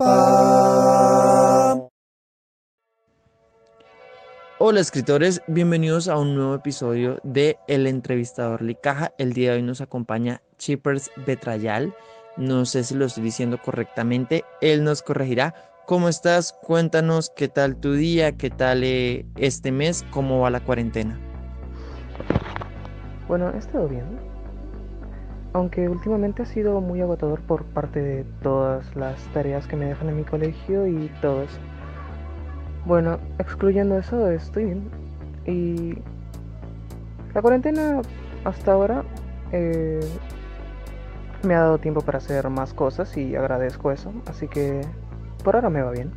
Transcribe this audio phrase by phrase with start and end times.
[0.00, 1.88] Hola
[4.78, 9.12] escritores, bienvenidos a un nuevo episodio de El entrevistador Licaja.
[9.18, 11.92] El día de hoy nos acompaña Chippers Betrayal.
[12.36, 15.52] No sé si lo estoy diciendo correctamente, él nos corregirá.
[15.84, 16.52] ¿Cómo estás?
[16.52, 21.18] Cuéntanos qué tal tu día, qué tal eh, este mes, cómo va la cuarentena.
[23.26, 24.27] Bueno, he estado bien.
[25.52, 30.08] Aunque últimamente ha sido muy agotador por parte de todas las tareas que me dejan
[30.10, 31.58] en mi colegio y todo eso.
[32.84, 34.90] Bueno, excluyendo eso, estoy bien.
[35.46, 35.94] Y
[37.34, 38.02] la cuarentena
[38.44, 39.04] hasta ahora
[39.52, 40.00] eh,
[41.42, 44.12] me ha dado tiempo para hacer más cosas y agradezco eso.
[44.26, 44.82] Así que
[45.42, 46.12] por ahora me va bien.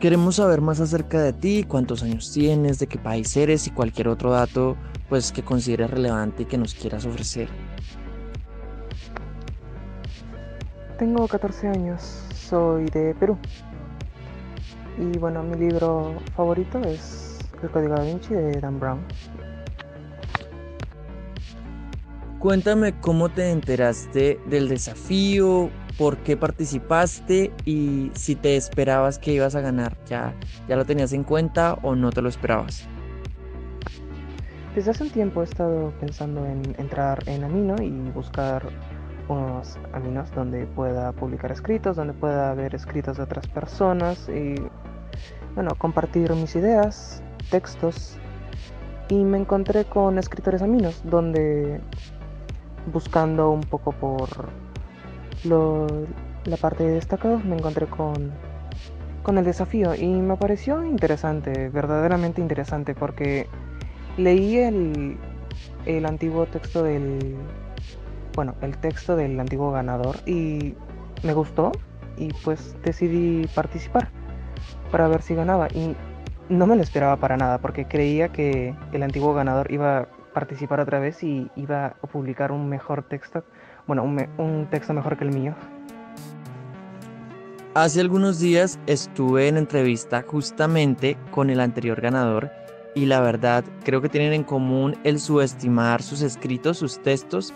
[0.00, 4.06] Queremos saber más acerca de ti, cuántos años tienes, de qué país eres y cualquier
[4.08, 4.76] otro dato
[5.08, 7.48] pues que consideres relevante y que nos quieras ofrecer.
[10.98, 12.02] Tengo 14 años,
[12.34, 13.36] soy de Perú.
[14.98, 19.00] Y bueno, mi libro favorito es El Código da Vinci de Dan Brown.
[22.38, 29.56] Cuéntame cómo te enteraste del desafío, por qué participaste y si te esperabas que ibas
[29.56, 29.96] a ganar.
[30.06, 30.32] ¿Ya,
[30.68, 32.86] ya lo tenías en cuenta o no te lo esperabas?
[34.74, 38.62] Desde hace un tiempo he estado pensando en entrar en Amino y buscar
[39.28, 44.54] unos aminos donde pueda publicar escritos, donde pueda ver escritos de otras personas y
[45.54, 48.16] bueno, compartir mis ideas, textos.
[49.08, 51.80] Y me encontré con escritores aminos, donde
[52.92, 54.28] buscando un poco por
[55.44, 58.32] la parte de destacados me encontré con,
[59.22, 63.46] con el desafío y me pareció interesante, verdaderamente interesante, porque
[64.16, 65.16] leí el,
[65.86, 67.36] el antiguo texto del,
[68.34, 70.74] bueno, el texto del antiguo ganador y
[71.22, 71.72] me gustó
[72.16, 74.10] y pues decidí participar
[74.90, 75.96] para ver si ganaba y
[76.48, 80.80] no me lo esperaba para nada porque creía que el antiguo ganador iba a participar
[80.80, 83.44] otra vez y iba a publicar un mejor texto
[83.88, 85.54] bueno, un, texto mejor que el mío.
[87.74, 92.50] Hace algunos días estuve en entrevista justamente con el anterior ganador
[92.94, 97.54] y la verdad creo que tienen en común el subestimar sus escritos, sus textos.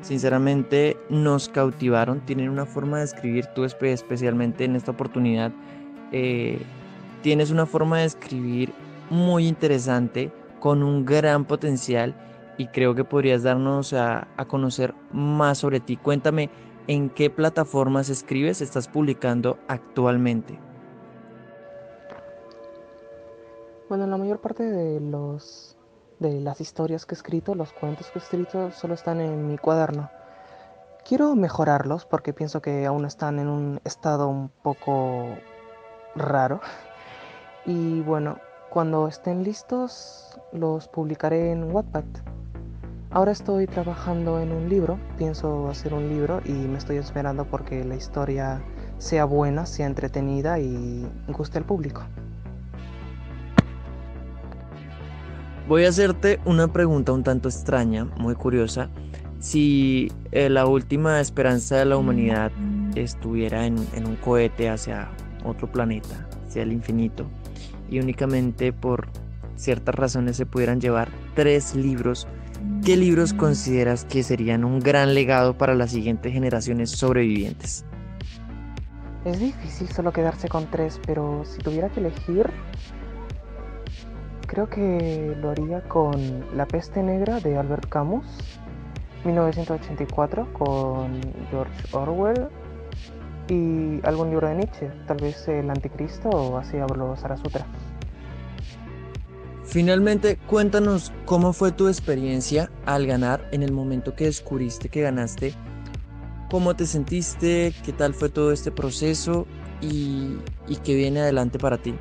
[0.00, 5.52] Sinceramente nos cautivaron, tienen una forma de escribir, tú especialmente en esta oportunidad,
[6.12, 6.62] eh,
[7.22, 8.72] tienes una forma de escribir
[9.10, 10.30] muy interesante,
[10.60, 12.14] con un gran potencial
[12.56, 15.96] y creo que podrías darnos a, conocer más sobre ti.
[15.96, 16.50] Cuéntame
[16.86, 20.58] en qué plataformas escribes, estás publicando actualmente.
[23.88, 25.76] Bueno, la mayor parte de los
[26.18, 29.58] de las historias que he escrito, los cuentos que he escrito, solo están en mi
[29.58, 30.10] cuaderno.
[31.06, 35.36] Quiero mejorarlos porque pienso que aún están en un estado un poco
[36.14, 36.60] raro.
[37.66, 38.38] Y bueno,
[38.74, 42.02] cuando estén listos los publicaré en Wattpad.
[43.12, 47.84] Ahora estoy trabajando en un libro, pienso hacer un libro y me estoy esperando porque
[47.84, 48.60] la historia
[48.98, 52.02] sea buena, sea entretenida y guste al público.
[55.68, 58.90] Voy a hacerte una pregunta un tanto extraña, muy curiosa.
[59.38, 62.50] Si eh, la última esperanza de la humanidad
[62.96, 65.10] estuviera en, en un cohete hacia
[65.44, 67.24] otro planeta, hacia el infinito,
[67.88, 69.08] y únicamente por
[69.56, 72.26] ciertas razones se pudieran llevar tres libros
[72.84, 77.84] ¿qué libros consideras que serían un gran legado para las siguientes generaciones sobrevivientes?
[79.24, 82.50] Es difícil solo quedarse con tres, pero si tuviera que elegir,
[84.46, 88.26] creo que lo haría con La peste negra de Albert Camus,
[89.24, 91.20] 1984 con
[91.50, 92.48] George Orwell
[93.48, 97.66] y algún libro de Nietzsche, tal vez El Anticristo o así hablo Zarathustra.
[99.64, 105.52] Finalmente, cuéntanos cómo fue tu experiencia al ganar en el momento que descubriste que ganaste.
[106.50, 107.74] ¿Cómo te sentiste?
[107.84, 109.46] ¿Qué tal fue todo este proceso?
[109.80, 110.36] ¿Y,
[110.68, 111.94] y qué viene adelante para ti?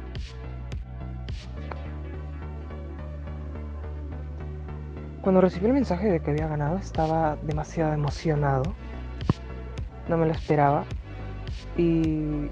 [5.21, 8.75] Cuando recibí el mensaje de que había ganado estaba demasiado emocionado.
[10.09, 10.85] No me lo esperaba.
[11.77, 12.49] Y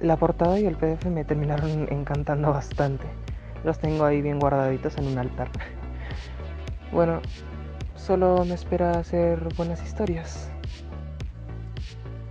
[0.00, 3.06] la portada y el PDF me terminaron encantando bastante.
[3.64, 5.50] Los tengo ahí bien guardaditos en un altar.
[6.92, 7.20] Bueno,
[7.96, 10.48] solo me espera hacer buenas historias.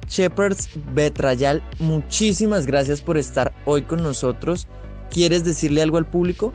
[0.07, 4.68] Shepherds Betrayal, muchísimas gracias por estar hoy con nosotros.
[5.10, 6.54] ¿Quieres decirle algo al público?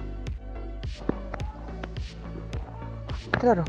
[3.32, 3.64] Claro.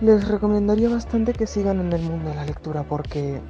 [0.00, 3.40] Les recomendaría bastante que sigan en el mundo de la lectura porque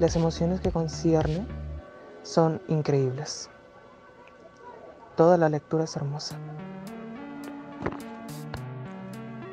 [0.00, 1.46] las emociones que concierne
[2.22, 3.50] son increíbles.
[5.16, 6.36] Toda la lectura es hermosa.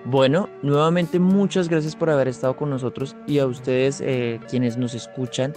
[0.06, 4.94] Bueno, nuevamente muchas gracias por haber estado con nosotros y a ustedes eh, quienes nos
[4.94, 5.54] escuchan,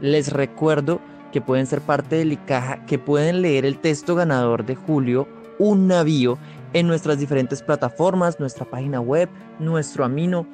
[0.00, 1.00] les recuerdo
[1.30, 5.28] que pueden ser parte del ICAJA, que pueden leer el texto ganador de Julio,
[5.60, 6.36] Un navío,
[6.72, 9.28] en nuestras diferentes plataformas, nuestra página web,
[9.60, 10.46] nuestro amino.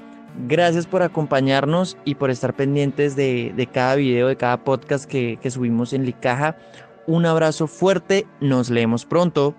[0.46, 5.50] Gracias por acompañarnos y por estar pendientes de, cada video, de cada podcast que, que
[5.50, 6.56] subimos en Licaja.
[7.06, 9.56] Un abrazo fuerte, nos leemos pronto.